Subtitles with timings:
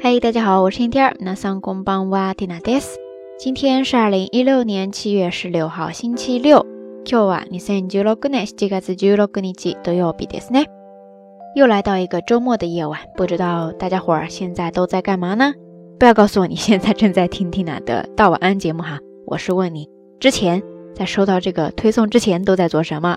[0.00, 1.16] 嘿，大家好，我是天天儿。
[1.20, 2.98] 那上工帮哇蒂娜德斯。
[3.38, 6.64] 今天是二零一六年七月十六号，星期六。
[7.04, 9.26] 今日は二千十六年七月十六日
[9.82, 10.66] 土曜日ですね。
[11.54, 15.54] 又来到一个周末的夜晚，不知道大家伙儿现在都在干嘛呢？
[15.98, 19.88] 不要告诉我你现在正在听缇娜的道晚安节目哈，我是问你
[20.20, 20.62] 之前
[20.94, 23.16] 在收到这个推送之前都在做什么？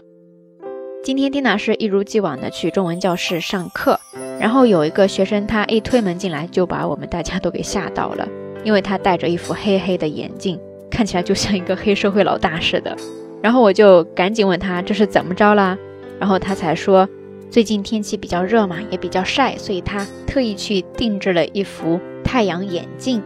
[1.04, 4.00] 今天丁老师一如既往的去中文教室上课。
[4.40, 8.26] 然后有一个学生，他一推门进来就把我们大家都给吓到了，
[8.64, 10.58] 因为他戴着一副黑黑的眼镜，
[10.90, 12.96] 看起来就像一个黑社会老大似的。
[13.42, 15.76] 然后我就赶紧问他这是怎么着啦？
[16.18, 17.06] 然后他才说，
[17.50, 23.22] 最近天气比较热嘛，也比较晒，所以他特意去定制了一副太阳眼镜。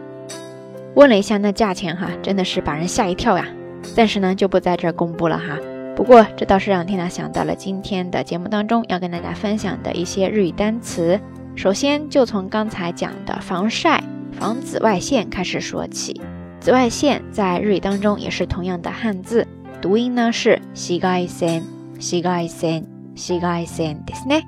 [0.94, 3.46] 问了一下那价钱哈，真的是把人吓一跳呀。
[3.94, 5.56] 暂时呢，就不在这儿公布了哈。
[5.97, 11.19] 不过这倒是让缇娜想到了今天的节目当中要跟大家分享的一些日语单词。
[11.55, 16.19] 首先就从刚才讲的防晒、防紫外线开始说起。
[16.59, 19.47] 紫外线在日语当中也是同样的汉字，
[19.81, 21.61] 读音呢是紫外線、
[21.99, 24.41] 紫外線、紫外線ですね。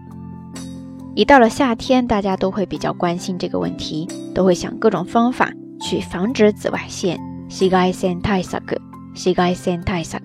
[1.13, 7.19] 一到了夏天，大家都会比较关心这个问题，都会想各种方法去防止紫外线。
[7.47, 8.59] 紫外線対策、
[9.13, 10.17] 紫外線対策。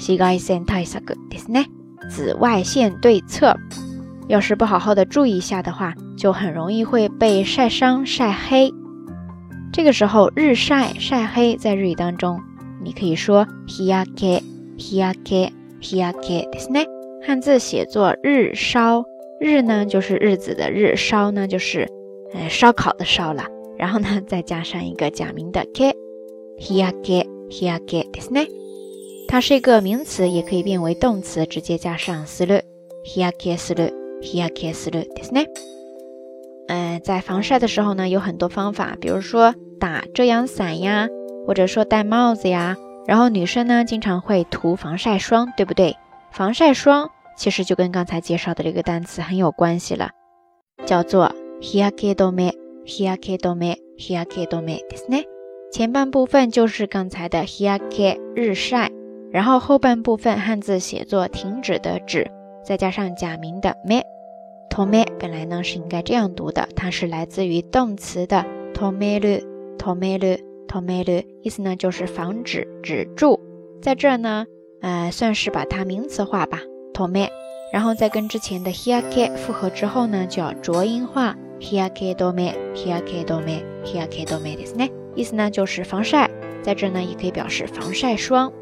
[0.00, 1.66] 紫外線対策ですね。
[2.08, 3.56] 紫外线对策，
[4.28, 8.72] 要是不好好的注意一下的话，就很容易会被晒伤、晒黑。
[9.72, 12.40] 这个时候，日晒、晒黑在日语当中，
[12.82, 14.40] 你可以说日焼け、
[14.76, 16.86] 日焼け、日焼けですね。
[17.26, 19.04] 汉字写作日烧，
[19.40, 21.88] 日呢就是日子的日，烧呢就是
[22.32, 23.44] 呃烧烤的烧了。
[23.76, 25.92] 然后呢，再加上一个假名的け、
[26.58, 28.46] 日焼け、日焼けですね。
[29.30, 32.62] 它是一个名词，也可以变为动词，直接加上する、
[33.04, 35.46] 日焼けする、日焼けするですね。
[36.68, 41.08] 嗯，在防晒的时候呢，有很多方法，比如说打遮阳伞呀，
[41.46, 42.76] 或者说戴帽子呀。
[43.06, 45.96] 然后女生呢，经常会涂防晒霜，对不对？
[46.32, 50.10] 防晒霜其实就跟刚才介绍的这个单词很有关系了，
[50.86, 52.52] 叫做日焼け止め、
[52.84, 55.24] 日焼け止め、日焼け止めですね。
[55.72, 58.90] 前半部分就是刚才的日焼け日晒。
[59.32, 62.30] 然后后半部分汉字写作停止的止，
[62.64, 64.02] 再加上假名的 me
[64.70, 68.44] to me，本来呢是应该这样读的，它是来自于动词的
[68.74, 69.40] to me lu
[69.78, 73.38] to me lu to me lu，意思呢就是防止止住，
[73.82, 74.46] 在这儿呢，
[74.80, 76.60] 呃，算是把它名词化吧
[76.94, 77.28] to me，
[77.72, 86.30] 然后再跟之前的 hiake 复合之后呢，就要浊音化 hiake do me hiake do me hiake do me ですね，意思呢就是防晒，
[86.62, 88.52] 在这呢也可以表示防晒霜。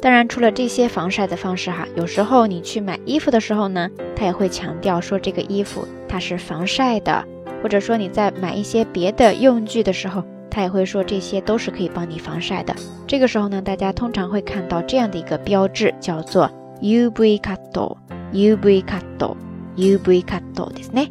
[0.00, 7.22] 当然，除了这些防晒的方式哈，有时候你去买衣服的时候呢，他也会强调说这个衣服它是防晒的，
[7.62, 12.74] 或者说你在买一些别的用具的时候，他也会说这些都是可以帮你防晒的。
[13.06, 21.08] 这个时候呢，大家通常会看到这样的一个标志，叫做 UV cut，UV cut，UV cut ですね。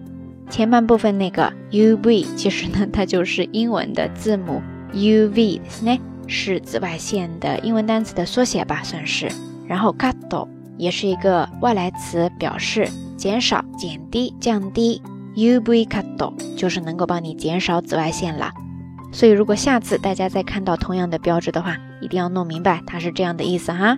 [0.50, 4.64] 前半部分那个 UV 其实呢，它就是英文的字母
[4.94, 6.00] UV ですね。
[6.27, 9.31] 是紫外线的英文单词的缩写吧，算是。
[9.67, 15.01] 然后 cut 也是一个外来词，表示减少、减低、降低。
[15.35, 18.53] UV cut 就是能够帮你减少紫外线了。
[19.13, 23.97] 所以如果下次大家再看到同样的标志的话，一定要弄明白它是这样的意思哈。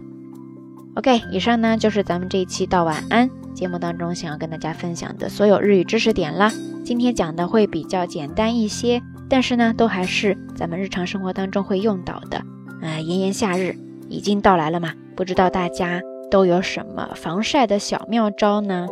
[0.94, 6.50] OK，以上呢就是咱们这一期到晚安节目当中想要跟大家分享的所有日语知识点了。
[6.84, 9.03] 今天讲的会比较简单一些。
[9.28, 12.42] 但是呢，都还是咱们日常生活当中会用到的。
[12.81, 13.75] 呃，炎炎夏日
[14.09, 16.00] 已经到来了嘛，不知道大家
[16.31, 18.87] 都有什么防晒的小妙招呢？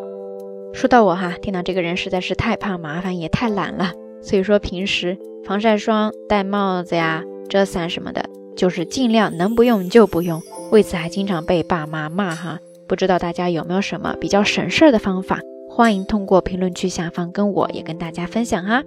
[0.72, 8.24] 说到我哈，听到这个人实在是太怕麻烦，也太懒了，所以说平时防晒霜、戴帽子呀、遮伞什么的，
[8.56, 10.42] 就是尽量能不用就不用。
[10.72, 12.58] 为此还经常被爸妈骂哈。
[12.88, 15.38] 不知道大家有没有什么比较省事儿的方法？
[15.70, 18.82] 欢迎通过评论区下方跟我也跟大家分享哈。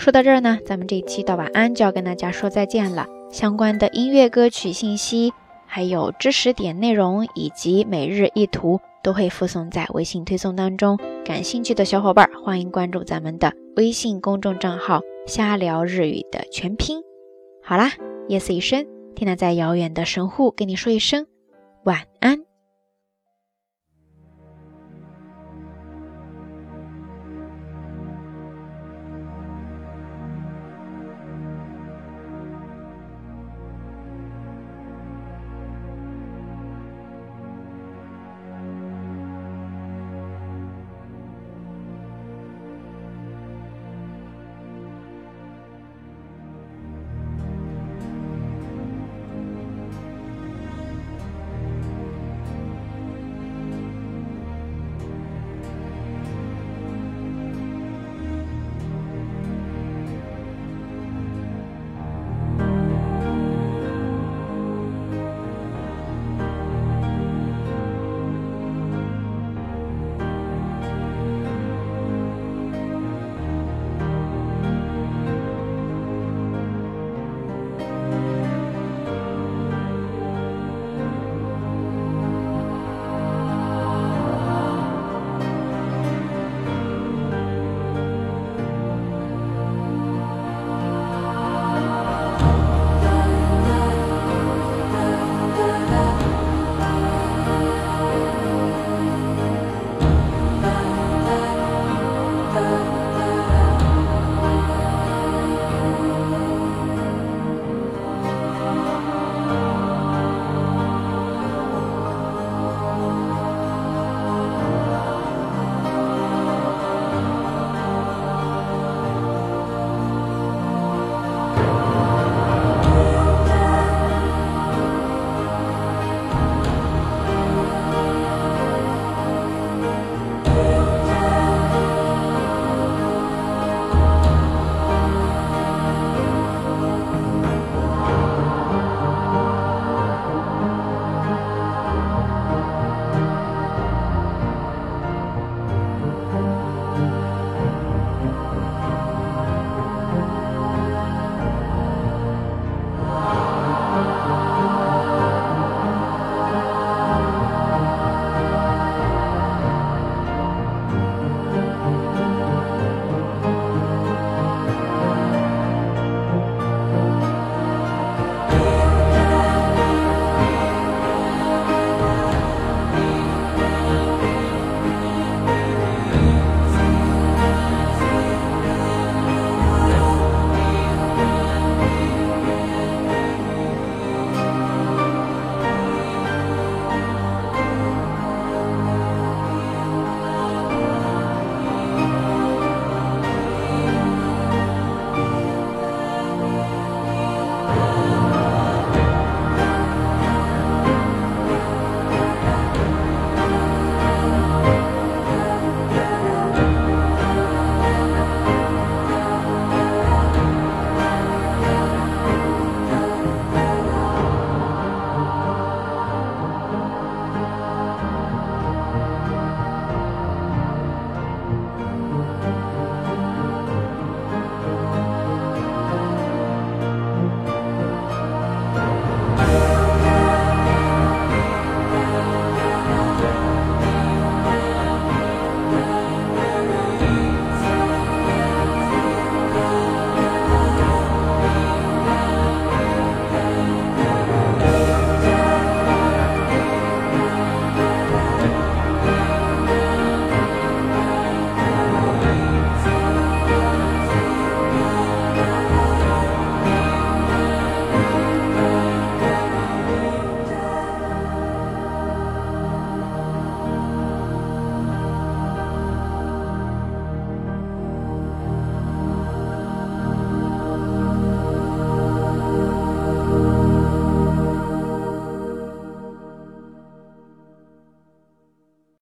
[0.00, 3.06] 说到这儿呢，咱们这一期到晚安就要跟大家说再见了。
[3.30, 5.30] 相关的音乐歌曲信息，
[5.66, 10.98] 还有知识点内容以及每日一图都会附送在微信推送当中。
[11.22, 17.02] 感兴趣的小伙伴欢迎关注咱们的微信公众账号“瞎聊日语”的全拼。
[17.62, 17.92] 好啦，
[18.26, 21.26] 夜色已深，缇娜在遥远的神户跟你说一声
[21.84, 22.49] 晚安。